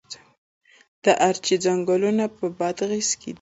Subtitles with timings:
[1.03, 3.29] د ارچې ځنګلونه په بادغیس کې دي؟